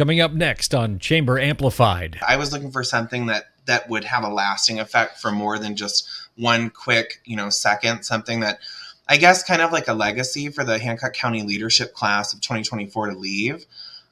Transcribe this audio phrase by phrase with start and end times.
[0.00, 2.18] Coming up next on Chamber Amplified.
[2.26, 5.76] I was looking for something that that would have a lasting effect for more than
[5.76, 8.60] just one quick, you know, second, something that
[9.08, 13.10] I guess kind of like a legacy for the Hancock County leadership class of 2024
[13.10, 13.66] to leave.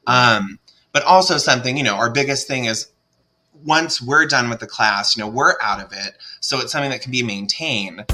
[0.06, 0.58] Um,
[0.92, 2.88] but also something, you know, our biggest thing is
[3.64, 6.18] once we're done with the class, you know, we're out of it.
[6.40, 8.04] So it's something that can be maintained.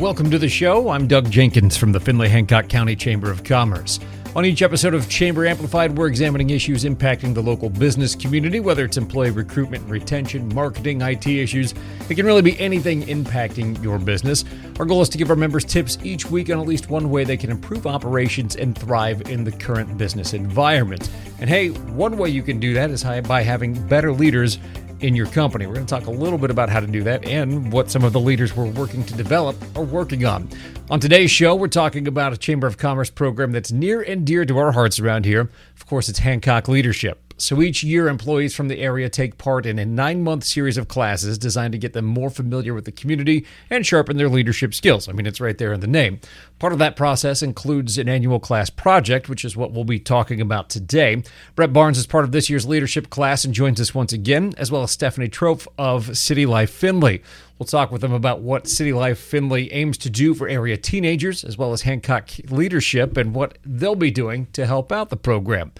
[0.00, 0.88] Welcome to the show.
[0.88, 4.00] I'm Doug Jenkins from the Findlay Hancock County Chamber of Commerce.
[4.36, 8.84] On each episode of Chamber Amplified, we're examining issues impacting the local business community, whether
[8.84, 11.72] it's employee recruitment and retention, marketing, IT issues.
[12.08, 14.44] It can really be anything impacting your business.
[14.80, 17.22] Our goal is to give our members tips each week on at least one way
[17.22, 21.08] they can improve operations and thrive in the current business environment.
[21.38, 24.58] And hey, one way you can do that is by having better leaders
[25.04, 25.66] in your company.
[25.66, 28.04] We're going to talk a little bit about how to do that and what some
[28.04, 30.48] of the leaders we're working to develop are working on.
[30.90, 34.44] On today's show, we're talking about a Chamber of Commerce program that's near and dear
[34.46, 35.50] to our hearts around here.
[35.76, 37.23] Of course, it's Hancock Leadership.
[37.36, 40.86] So each year, employees from the area take part in a nine month series of
[40.86, 45.08] classes designed to get them more familiar with the community and sharpen their leadership skills.
[45.08, 46.20] I mean, it's right there in the name.
[46.60, 50.40] Part of that process includes an annual class project, which is what we'll be talking
[50.40, 51.24] about today.
[51.56, 54.70] Bret Barnes is part of this year's leadership class and joins us once again, as
[54.70, 57.20] well as Stefanie Troph of City Life Findlay.
[57.58, 61.42] We'll talk with them about what City Life Findlay aims to do for area teenagers,
[61.42, 65.72] as well as Hancock leadership, and what they'll be doing to help out the program.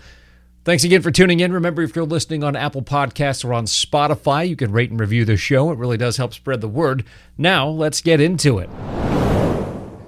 [0.65, 1.53] Thanks again for tuning in.
[1.53, 5.27] Remember, if you're listening on Apple Podcasts or on Spotify, you can rate and review
[5.27, 5.71] the show.
[5.71, 7.05] It really does help spread the word.
[7.37, 8.71] Now, let's get into it.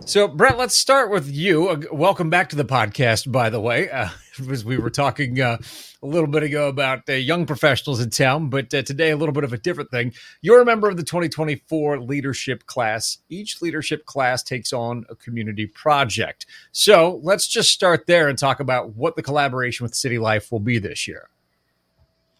[0.07, 1.69] So, Bret, let's start with you.
[1.69, 3.91] Uh, welcome back to the podcast, by the way.
[3.91, 4.09] Uh,
[4.51, 5.59] as we were talking uh,
[6.03, 9.33] a little bit ago about uh, young professionals in town, but uh, today a little
[9.33, 10.13] bit of a different thing.
[10.43, 13.19] You're a member of the 2024 leadership class.
[13.29, 16.47] Each leadership class takes on a community project.
[16.73, 20.61] So, let's just start there and talk about what the collaboration with City Life will
[20.61, 21.29] be this year.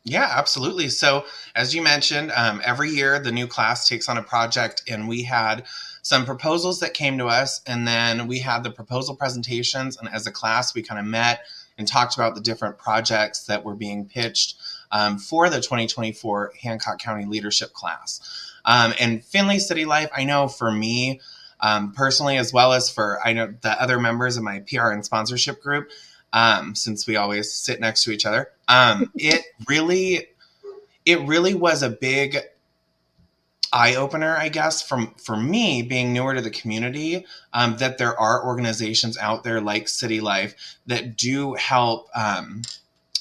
[0.05, 0.89] Yeah, absolutely.
[0.89, 1.25] So,
[1.57, 5.25] as you mentioned, um, every year the new class takes on a project, and we
[5.25, 5.65] had
[6.03, 9.97] some proposals that came to us, and then we had the proposal presentations.
[9.97, 11.41] And as a class, we kind of met
[11.79, 14.57] and talked about the different projects that were being pitched
[14.91, 18.21] um, for the 2024 Hancock County Leadership class.
[18.65, 21.21] Um, and Findlay City Life, I know for me
[21.61, 25.05] um, personally, as well as for I know the other members of my PR and
[25.05, 25.91] sponsorship group,
[26.33, 30.29] um, since we always sit next to each other, um, it really,
[31.05, 32.39] it really was a big
[33.73, 38.19] eye opener, I guess, from for me being newer to the community, um, that there
[38.19, 40.55] are organizations out there like City Life
[40.87, 42.63] that do help um,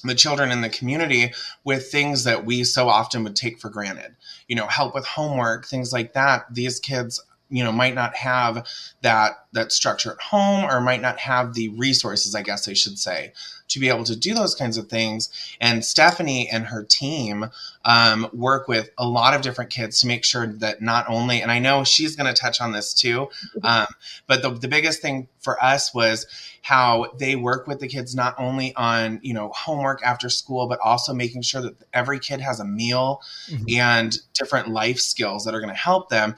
[0.04, 4.16] the children in the community with things that we so often would take for granted.
[4.48, 6.54] You know, help with homework, things like that.
[6.54, 8.68] These kids you know might not have
[9.02, 12.98] that that structure at home or might not have the resources i guess i should
[12.98, 13.32] say
[13.68, 15.30] to be able to do those kinds of things.
[15.60, 17.50] And stefanie and her team
[17.86, 21.52] um, work with a lot of different kids to make sure that not only and
[21.52, 23.30] i know she's going to touch on this too
[23.64, 23.86] um,
[24.28, 26.26] but the, the biggest thing for us was
[26.64, 30.80] how they work with the kids not only on you know homework after school but
[30.84, 33.64] also making sure that every kid has a meal mm-hmm.
[33.78, 36.36] and different life skills that are going to help them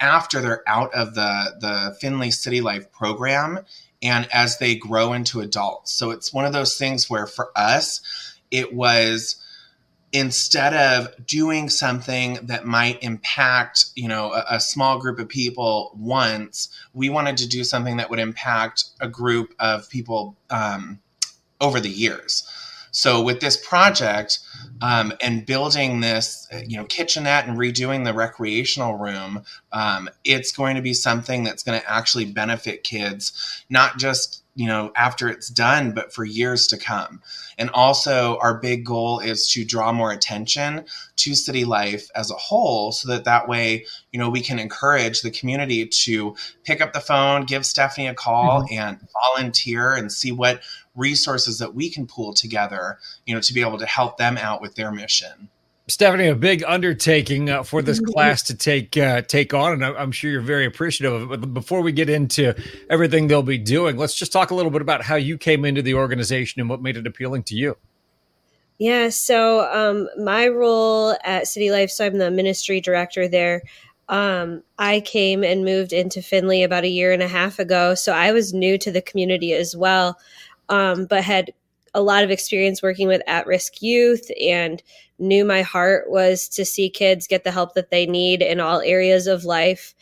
[0.00, 3.60] after they're out of the the Findlay City Life program
[4.02, 5.92] and as they grow into adults.
[5.92, 8.00] So it's one of those things where for us
[8.50, 9.36] it was
[10.12, 15.92] instead of doing something that might impact you know a, a, small group of people
[15.98, 20.98] once we wanted to do something that would impact a group of people um,
[21.60, 22.48] over the years
[22.98, 24.40] so with this project
[24.82, 30.74] um, and building this, you know, kitchenette and redoing the recreational room, um, it's going
[30.74, 35.48] to be something that's going to actually benefit kids, not just you know after it's
[35.48, 37.22] done, but for years to come.
[37.58, 40.84] And also, our big goal is to draw more attention
[41.16, 45.22] to city life as a whole, so that that way, you know, we can encourage
[45.22, 48.74] the community to pick up the phone, give Stefanie a call, mm-hmm.
[48.74, 50.60] and volunteer and see what
[50.96, 54.60] resources that we can pool together, you know, to be able to help them out
[54.60, 55.48] with their mission.
[55.88, 60.12] Stefanie, a big undertaking uh, for this class to take uh, take on, and I'm
[60.12, 61.40] sure you're very appreciative of it.
[61.40, 62.54] But before we get into
[62.90, 65.80] everything they'll be doing, let's just talk a little bit about how you came into
[65.80, 67.78] the organization and what made it appealing to you.
[68.78, 73.62] Yeah, so um, my role at City Life, so I'm the ministry director there.
[74.10, 78.12] Um, I came and moved into Findlay about a year and a half ago, so
[78.12, 80.18] I was new to the community as well
[80.68, 81.52] um, but had
[81.94, 84.82] a lot of experience working with at risk youth and
[85.18, 88.80] knew my heart was to see kids get the help that they need in all
[88.80, 89.94] areas of life.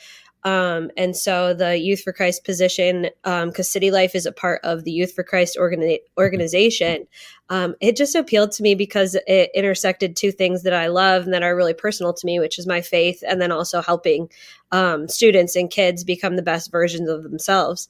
[0.46, 4.60] Um, and so the Youth for Christ position, because um, City Life is a part
[4.62, 7.08] of the Youth for Christ organi- organization,
[7.48, 11.34] um, it just appealed to me because it intersected two things that I love and
[11.34, 14.30] that are really personal to me, which is my faith and then also helping
[14.70, 17.88] um, students and kids become the best versions of themselves.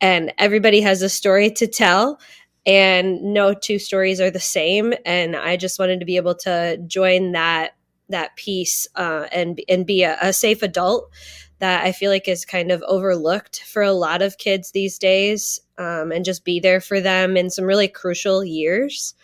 [0.00, 2.20] And everybody has a story to tell
[2.66, 4.92] and no two stories are the same.
[5.04, 7.72] And i just wanted to be able to join that
[8.08, 11.10] that piece uh, and and be a, a, safe adult
[11.58, 15.60] that i feel like is kind of overlooked for a lot of kids these days
[15.78, 19.14] um, and just be there for them in some really crucial years.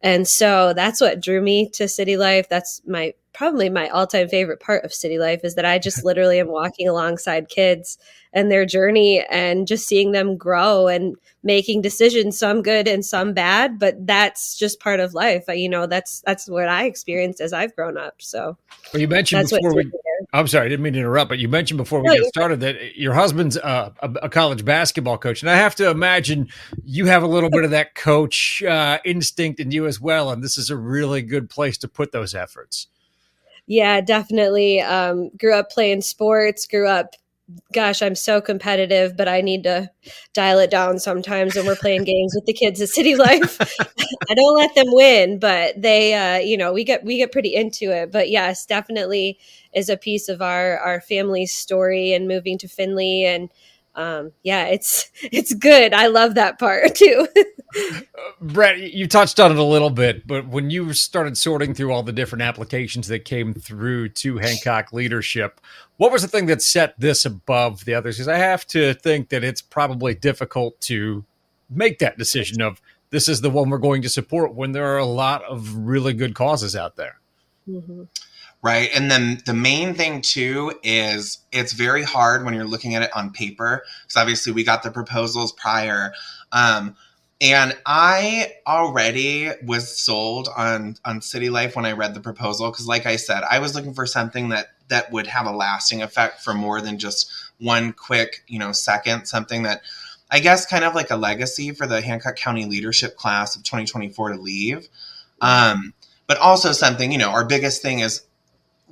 [0.00, 2.48] And so that's what drew me to city life.
[2.48, 6.40] That's my probably my all-time favorite part of city life is that i just literally
[6.40, 7.96] am walking alongside kids
[8.32, 11.14] and their journey and just seeing them grow and
[11.44, 15.44] making decisions some good and some bad but that's just part of life.
[15.48, 18.58] You know that's that's what i experienced as i've grown up so
[18.92, 19.88] well, you mentioned before we
[20.32, 22.58] i'm sorry i didn't mean to interrupt but you mentioned before we no, get started
[22.58, 26.48] that your husband's uh, a, a, college basketball coach and i have to imagine
[26.84, 30.42] you have a little bit of that coach uh, instinct in you as well and
[30.42, 32.88] this is a really good place to put those efforts
[33.68, 37.14] yeah definitely um, grew up playing sports grew up
[37.72, 39.90] gosh, I'm so competitive, but I need to
[40.34, 43.58] dial it down sometimes when we're playing games with the kids at City Life.
[44.30, 47.54] I don't let them win, but they, uh, you know, we get we get pretty
[47.54, 48.12] into it.
[48.12, 49.38] But yes, definitely
[49.74, 53.48] is a piece of our our family's story and moving to Findlay and
[53.98, 55.92] um, yeah, it's it's good.
[55.92, 57.28] I love that part too.
[58.40, 62.02] Bret, you touched on it a little bit, but when you started sorting through all
[62.02, 65.60] the different applications that came through to Hancock leadership,
[65.98, 68.16] what was the thing that set this above the others?
[68.16, 71.24] Because I have to think that it's probably difficult to
[71.68, 72.80] make that decision of
[73.10, 76.14] this is the one we're going to support when there are a lot of really
[76.14, 77.18] good causes out there.
[77.68, 78.04] Mm-hmm
[78.62, 78.90] right?
[78.94, 83.14] And then the main thing too is it's very hard when you're looking at it
[83.16, 86.12] on paper because obviously we got the proposals prior.
[86.52, 86.96] Um,
[87.40, 92.88] and I already was sold on on City Life when I read the proposal because,
[92.88, 96.42] like I said, I was looking for something that that would have a lasting effect
[96.42, 97.30] for more than just
[97.60, 99.26] one quick, you know, second.
[99.26, 99.82] Something that
[100.32, 104.32] I guess kind of like a legacy for the Hancock County leadership class of 2024
[104.32, 104.88] to leave.
[105.40, 105.94] Um,
[106.26, 108.22] but also something, you know, our biggest thing is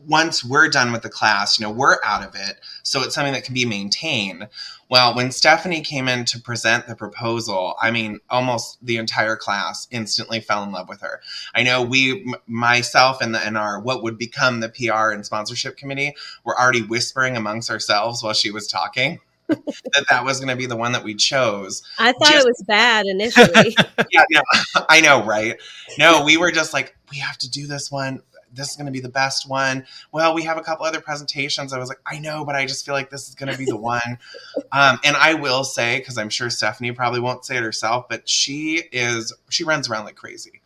[0.07, 2.61] once we're done with the class, you know, we're out of it.
[2.83, 4.49] So it's something that can be maintained.
[4.89, 9.89] Well, when Stefanie came in to present the proposal, I mean, almost the entire class
[9.91, 11.21] instantly fell in love with her.
[11.55, 15.27] I know we, m- myself, and, the, and our what would become the PR and
[15.27, 16.15] sponsorship committee,
[16.45, 19.19] were already whispering amongst ourselves while she was talking.
[19.49, 21.83] that that was going to be the one that we chose.
[22.01, 23.77] I thought just, it was bad initially.
[24.11, 24.43] yeah, no,
[24.89, 25.57] I know, right?
[25.99, 28.93] No, we were just like, we have to do this one this is going to
[28.93, 29.87] be the best one.
[30.13, 31.73] Well, we have a couple other presentations.
[31.73, 33.65] I was like, I know, but I just feel like this is going to be
[33.65, 34.19] the one.
[34.73, 38.29] Um, and I will say, because I'm sure Stefanie probably won't say it herself, but
[38.29, 40.61] she is, she runs around like crazy.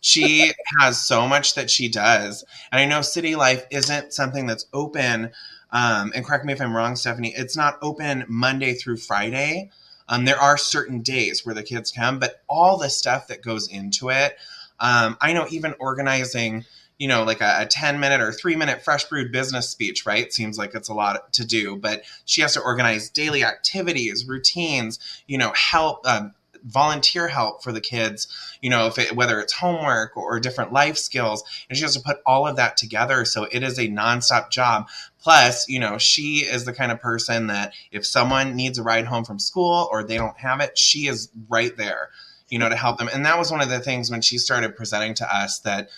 [0.00, 2.44] She has so much that she does.
[2.70, 5.32] And I know City Life isn't something that's open.
[5.72, 9.70] Um, and correct me if I'm wrong, Stefanie, it's not open Monday through Friday.
[10.08, 13.68] Um, there are certain days where the kids come, but all the stuff that goes
[13.68, 14.36] into it,
[14.78, 16.64] um, I know even organizing
[16.98, 20.32] you know, like a, a 10 minute or three minute fresh brewed business speech, right?
[20.32, 24.98] Seems like it's a lot to do, but she has to organize daily activities, routines,
[25.26, 26.32] you know, help, um,
[26.66, 28.26] volunteer help for the kids,
[28.60, 31.94] you know, if it, whether it's homework or, or different life skills, and she has
[31.94, 33.24] to put all of that together.
[33.24, 34.88] So it is a nonstop job.
[35.20, 39.06] Plus, you know, she is the kind of person that if someone needs a ride
[39.06, 42.10] home from school or they don't have it, she is right there,
[42.48, 43.08] you know, to help them.
[43.12, 45.88] And that was one of the things when she started presenting to us that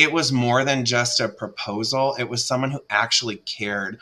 [0.00, 2.16] it was more than just a proposal.
[2.18, 3.98] It was someone who actually cared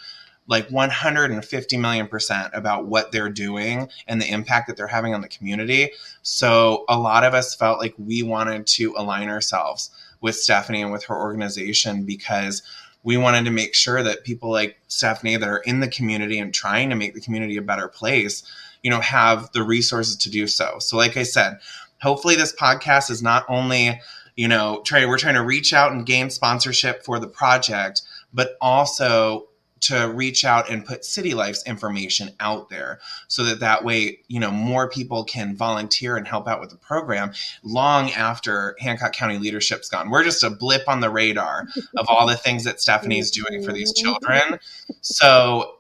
[0.47, 5.21] like 150 million percent about what they're doing and the impact that they're having on
[5.21, 5.91] the community.
[6.23, 9.91] So a lot of us felt like we wanted to align ourselves
[10.21, 12.63] with Stefanie and with her organization because
[13.03, 16.55] we wanted to make sure that people like Stefanie that are in the community and
[16.55, 18.43] trying to make the community a better place,
[18.83, 20.79] you know, have the resources to do so.
[20.79, 21.59] So like I said,
[22.01, 24.01] hopefully this podcast is not only
[24.39, 28.03] you know, try we're trying to reach out and gain sponsorship for the project,
[28.33, 29.49] but also
[29.81, 34.39] to reach out and put city life's information out there so that that way you
[34.39, 37.33] know more people can volunteer and help out with the program
[37.65, 40.09] long after hancock county leadership's gone.
[40.09, 41.67] We're just a blip on the radar
[41.97, 44.61] of all the things that stefanie's doing for these children.
[45.01, 45.78] So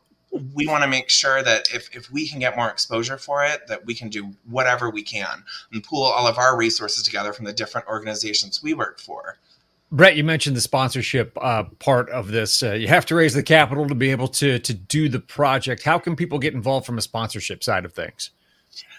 [0.55, 3.67] we want to make sure that if, if we can get more exposure for it,
[3.67, 7.45] that we can do whatever we can and pool all of our resources together from
[7.45, 9.39] the different organizations we work for.
[9.91, 12.63] Bret, you mentioned the sponsorship uh, part of this.
[12.63, 15.83] Uh, you have to raise the capital to be able to to do the project.
[15.83, 18.31] How can people get involved from a sponsorship side of things?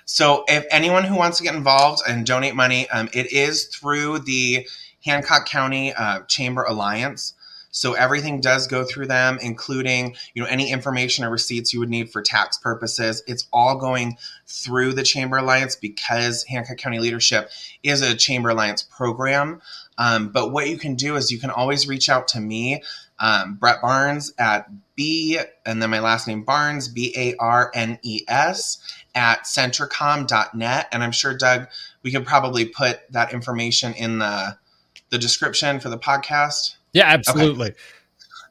[0.05, 4.19] So, if anyone who wants to get involved and donate money, um, it is through
[4.19, 4.67] the
[5.05, 7.35] Hancock County uh, Chamber Alliance.
[7.71, 11.89] So everything does go through them, including you know any information or receipts you would
[11.89, 13.21] need for tax purposes.
[13.27, 17.49] It's all going through the Chamber Alliance because Hancock County Leadership
[17.83, 19.61] is a Chamber Alliance program.
[19.97, 22.81] Um, but what you can do is you can always reach out to me,
[23.19, 27.99] um, Bret Barnes at B, and then my last name Barnes, B A R N
[28.01, 28.81] E S,
[29.13, 30.87] at centricom.net.
[30.91, 31.67] And I'm sure, Doug,
[32.01, 34.57] we could probably put that information in the
[35.09, 36.75] the description for the podcast.
[36.93, 37.69] Yeah, absolutely.
[37.69, 37.79] Okay.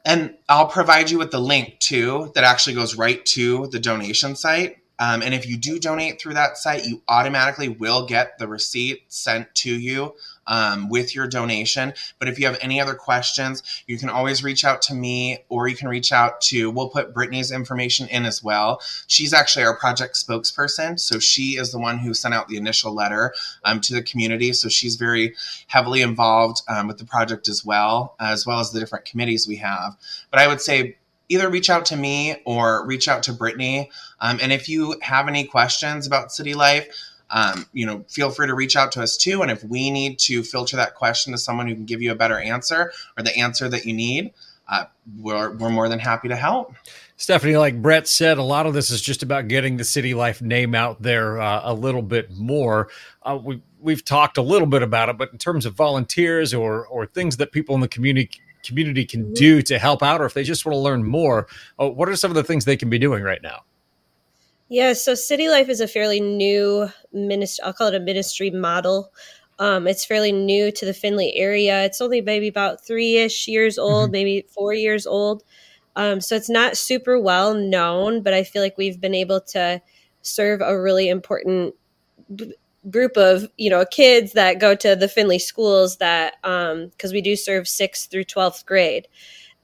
[0.05, 4.35] And I'll provide you with the link too that actually goes right to the donation
[4.35, 4.77] site.
[4.97, 9.03] Um, and if you do donate through that site, you automatically will get the receipt
[9.07, 10.13] sent to you
[10.49, 11.93] um, with your donation.
[12.17, 15.69] But if you have any other questions, you can always reach out to me or
[15.69, 18.81] you can reach out to, we'll put Brittany's information in as well.
[19.07, 20.99] She's actually our project spokesperson.
[20.99, 24.51] So she is the one who sent out the initial letter um, to the community.
[24.51, 25.35] So she's very
[25.67, 29.57] heavily involved um, with the project as well, as well as the different committees we
[29.57, 29.95] have.
[30.31, 30.97] But I would say,
[31.29, 33.91] either reach out to me or reach out to Brittany.
[34.19, 36.87] Um, and if you have any questions about city life,
[37.29, 39.41] um, you know, feel free to reach out to us too.
[39.41, 42.15] And if we need to filter that question to someone who can give you a
[42.15, 44.33] better answer or the answer that you need,
[44.67, 44.85] uh,
[45.17, 46.75] we're, we're more than happy to help.
[47.17, 50.41] Stefanie, like Bret said, a lot of this is just about getting the City Life
[50.41, 52.87] name out there uh, a little bit more.
[53.23, 56.87] Uh, we, we've talked a little bit about it, but in terms of volunteers or
[56.87, 58.29] or things that people in the community
[58.63, 59.33] community can mm-hmm.
[59.33, 62.15] do to help out, or if they just want to learn more, uh, what are
[62.15, 63.63] some of the things they can be doing right now?
[64.69, 67.63] Yeah, so City Life is a fairly new ministry.
[67.65, 69.11] I'll call it a ministry model.
[69.57, 71.83] Um, it's fairly new to the Findlay area.
[71.83, 74.11] It's only maybe about three ish years old, mm-hmm.
[74.11, 75.43] maybe four years old.
[75.95, 79.81] Um, so it's not super well known, but I feel like we've been able to
[80.21, 81.73] serve a really important
[82.33, 82.53] b-
[82.89, 87.21] group of you know kids that go to the Findlay schools that because um, we
[87.21, 89.07] do serve sixth through twelfth grade.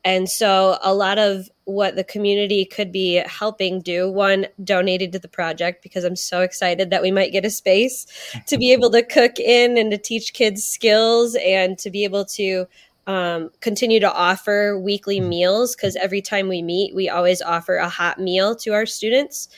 [0.06, 5.20] And so a lot of what the community could be helping do one donated to
[5.20, 8.06] the project because i'm so excited that we might get a space
[8.46, 12.24] to be able to cook in and to teach kids skills and to be able
[12.24, 12.66] to
[13.08, 17.90] um, continue to offer weekly meals because every time we meet we always offer a
[17.90, 19.50] hot meal to our students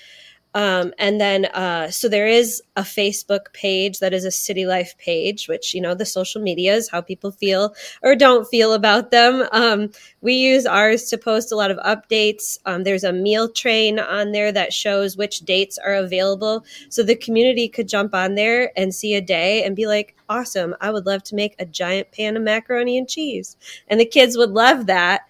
[0.54, 4.98] um, and then, uh, so there is a Facebook page that is a City Life
[4.98, 9.12] page, which, you know, the social media is how people feel or don't feel about
[9.12, 9.48] them.
[9.52, 12.58] Um, we use ours to post a lot of updates.
[12.66, 16.66] Um, there's a meal train on there that shows which dates are available.
[16.90, 20.76] So the community could jump on there and see a day and be like, awesome,
[20.82, 23.58] I would love to make a giant pan of macaroni and cheese.
[23.88, 25.22] And the kids would love that.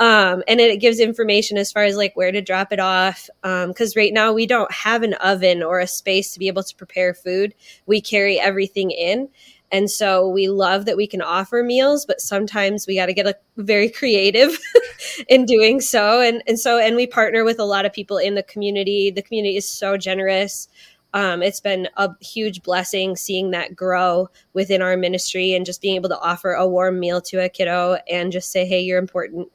[0.00, 3.28] Um, and it gives information as far as like where to drop it off.
[3.42, 6.62] Because um, right now we don't have an oven or a space to be able
[6.62, 7.54] to prepare food.
[7.84, 9.28] We carry everything in.
[9.70, 13.26] And so we love that we can offer meals, but sometimes we got to get
[13.26, 14.58] a, very creative
[15.28, 16.22] in doing so.
[16.22, 19.10] And, and so, and we partner with a lot of people in the community.
[19.10, 20.66] The community is so generous.
[21.12, 25.96] Um, it's been a huge blessing seeing that grow within our ministry and just being
[25.96, 29.48] able to offer a warm meal to a kiddo and just say, hey, you're important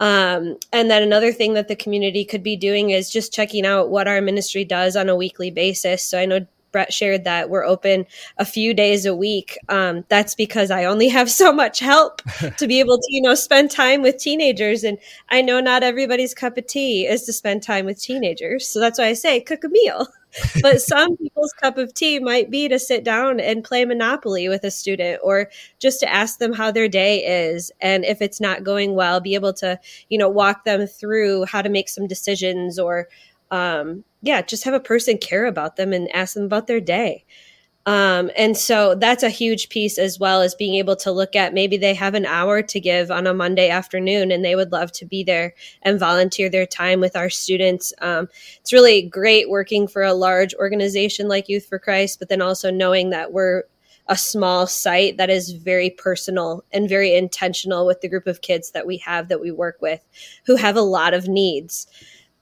[0.00, 3.90] um, and then another thing that the community could be doing is just checking out
[3.90, 6.02] what our ministry does on a weekly basis.
[6.02, 8.04] So I know Bret shared that we're open
[8.36, 9.56] a few days a week.
[9.68, 12.20] Um, that's because I only have so much help
[12.56, 14.82] to be able to, you know, spend time with teenagers.
[14.82, 14.98] And
[15.28, 18.66] I know not everybody's cup of tea is to spend time with teenagers.
[18.66, 20.08] So that's why I say cook a meal.
[20.62, 24.64] but some people's cup of tea might be to sit down and play Monopoly with
[24.64, 27.70] a student or just to ask them how their day is.
[27.80, 31.62] And if it's not going well, be able to, you know, walk them through how
[31.62, 33.08] to make some decisions or,
[33.50, 37.24] um, yeah, just have a person care about them and ask them about their day.
[37.86, 41.52] Um, and so that's a huge piece as well as being able to look at
[41.52, 44.90] maybe they have an hour to give on a Monday afternoon and they would love
[44.92, 47.92] to be there and volunteer their time with our students.
[48.00, 48.28] Um,
[48.60, 52.70] it's really great working for a large organization like Youth for Christ, but then also
[52.70, 53.64] knowing that we're
[54.06, 58.70] a small site that is very personal and very intentional with the group of kids
[58.72, 60.00] that we have that we work with
[60.46, 61.86] who have a lot of needs.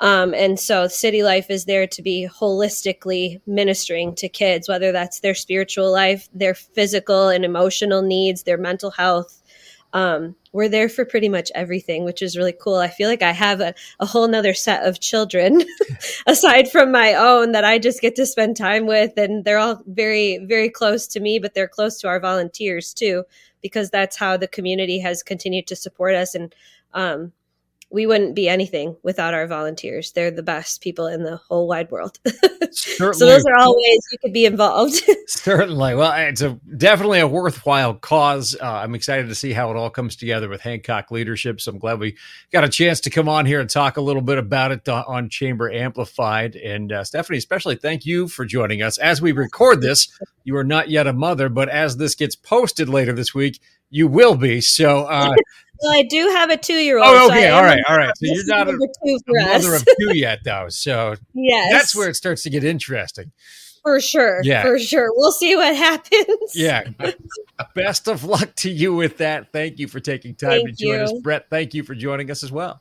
[0.02, 5.20] Um, and so City Life is there to be holistically ministering to kids, whether that's
[5.20, 9.40] their spiritual life, their physical and emotional needs, their mental health.
[9.94, 12.76] um, we're there for pretty much everything, which is really cool.
[12.76, 15.62] I feel like I have a, a whole nother set of children
[16.26, 19.12] aside from my own that I just get to spend time with.
[19.16, 23.24] And they're all very, very close to me, but they're close to our volunteers too,
[23.62, 26.34] because that's how the community has continued to support us.
[26.34, 26.54] And
[26.94, 27.32] um,
[27.92, 30.12] we wouldn't be anything without our volunteers.
[30.12, 32.18] They're the best people in the whole wide world.
[32.72, 35.02] so those are all ways you could be involved.
[35.26, 35.94] Certainly.
[35.96, 38.56] Well, it's a definitely a worthwhile cause.
[38.60, 41.60] Uh, I'm excited to see how it all comes together with Hancock leadership.
[41.60, 42.16] So I'm glad we
[42.50, 45.28] got a chance to come on here and talk a little bit about it on
[45.28, 46.56] Chamber Amplified.
[46.56, 50.08] And uh, Stefanie, especially thank you for joining us as we record this.
[50.44, 54.08] You are not yet a mother, but as this gets posted later this week, you
[54.08, 54.62] will be.
[54.62, 55.34] So uh,
[55.82, 57.06] well, I do have a two-year-old.
[57.06, 58.12] Oh, okay, so all right, all right.
[58.16, 60.68] So you're not a, a mother of two yet, though.
[60.68, 63.32] So yes, that's where it starts to get interesting.
[63.82, 64.40] For sure.
[64.44, 64.62] Yeah.
[64.62, 65.10] For sure.
[65.14, 66.52] We'll see what happens.
[66.54, 66.84] Yeah.
[67.74, 69.52] Best of luck to you with that.
[69.52, 71.00] Thank you for taking time thank to join you.
[71.00, 71.12] us.
[71.20, 72.80] Bret, thank you for joining us as well.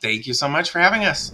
[0.00, 1.32] Thank you so much for having us.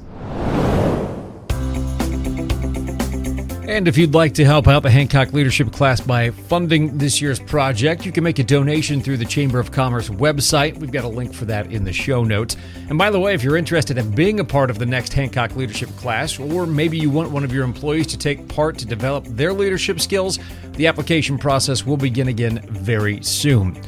[3.71, 7.39] And if you'd like to help out the Hancock Leadership class by funding this year's
[7.39, 10.77] project, you can make a donation through the Chamber of Commerce website.
[10.77, 12.57] We've got a link for that in the show notes.
[12.89, 15.55] And by the way, if you're interested in being a part of the next Hancock
[15.55, 19.25] Leadership class, or maybe you want one of your employees to take part to develop
[19.27, 20.41] their leadership skills,
[20.73, 23.81] the application process will begin again very soon.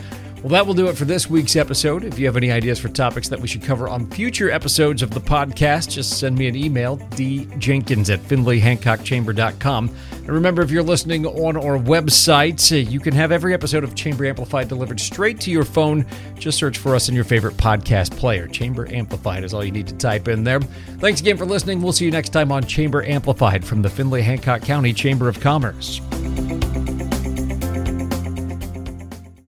[0.42, 2.02] Well, that will do it for this week's episode.
[2.02, 5.10] If you have any ideas for topics that we should cover on future episodes of
[5.10, 9.96] the podcast, just send me an email, djenkins at findlayhancockchamber.com.
[10.10, 13.94] And remember, if you're listening on our website, uh, you can have every episode of
[13.94, 16.04] Chamber Amplified delivered straight to your phone.
[16.40, 18.48] Just search for us in your favorite podcast player.
[18.48, 20.58] Chamber Amplified is all you need to type in there.
[20.98, 21.80] Thanks again for listening.
[21.80, 25.38] We'll see you next time on Chamber Amplified from the Findlay Hancock County Chamber of
[25.38, 26.00] Commerce.